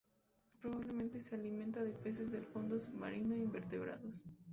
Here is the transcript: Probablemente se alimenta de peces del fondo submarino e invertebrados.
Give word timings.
Probablemente 0.59 1.19
se 1.19 1.35
alimenta 1.35 1.83
de 1.83 1.91
peces 1.93 2.31
del 2.31 2.47
fondo 2.47 2.79
submarino 2.79 3.35
e 3.35 3.41
invertebrados. 3.41 4.23